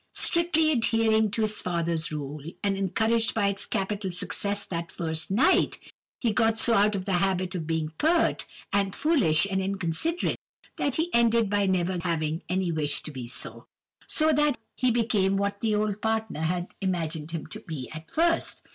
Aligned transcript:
Strictly 0.13 0.71
adhering 0.71 1.29
to 1.29 1.43
his 1.43 1.61
father's 1.61 2.11
rule, 2.11 2.41
and 2.63 2.75
encouraged 2.75 3.35
by 3.35 3.49
its 3.49 3.67
capital 3.67 4.11
success 4.11 4.65
that 4.65 4.91
first 4.91 5.29
night, 5.29 5.77
he 6.19 6.33
got 6.33 6.57
so 6.59 6.73
out 6.73 6.95
of 6.95 7.05
the 7.05 7.13
habit 7.21 7.53
of 7.53 7.67
being 7.67 7.89
pert, 7.99 8.45
and 8.73 8.95
foolish, 8.95 9.45
and 9.47 9.61
inconsiderate, 9.61 10.39
that 10.79 10.95
he 10.95 11.13
ended 11.13 11.51
by 11.51 11.67
never 11.67 11.99
having 12.01 12.41
any 12.49 12.71
wish 12.71 13.03
to 13.03 13.11
be 13.11 13.27
so; 13.27 13.67
so 14.07 14.33
that 14.33 14.57
he 14.75 14.87
really 14.87 15.03
became 15.03 15.37
what 15.37 15.61
the 15.61 15.75
old 15.75 16.01
partner 16.01 16.41
had 16.41 16.69
imagined 16.81 17.29
him 17.29 17.45
to 17.45 17.59
be 17.59 17.87
at 17.91 18.09
first. 18.09 18.63